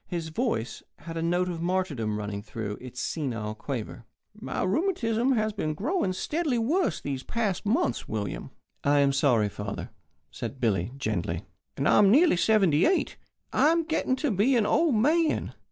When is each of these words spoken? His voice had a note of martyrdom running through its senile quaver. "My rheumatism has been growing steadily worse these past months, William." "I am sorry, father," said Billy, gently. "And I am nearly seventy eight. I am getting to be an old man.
His 0.07 0.29
voice 0.29 0.81
had 0.97 1.15
a 1.15 1.21
note 1.21 1.47
of 1.47 1.61
martyrdom 1.61 2.17
running 2.17 2.41
through 2.41 2.79
its 2.81 2.99
senile 2.99 3.53
quaver. 3.53 4.07
"My 4.33 4.63
rheumatism 4.63 5.33
has 5.33 5.53
been 5.53 5.75
growing 5.75 6.11
steadily 6.13 6.57
worse 6.57 6.99
these 6.99 7.21
past 7.21 7.67
months, 7.67 8.07
William." 8.07 8.49
"I 8.83 8.97
am 9.01 9.13
sorry, 9.13 9.47
father," 9.47 9.91
said 10.31 10.59
Billy, 10.59 10.91
gently. 10.97 11.43
"And 11.77 11.87
I 11.87 11.99
am 11.99 12.09
nearly 12.09 12.35
seventy 12.35 12.87
eight. 12.87 13.15
I 13.53 13.69
am 13.69 13.83
getting 13.83 14.15
to 14.15 14.31
be 14.31 14.55
an 14.55 14.65
old 14.65 14.95
man. 14.95 15.53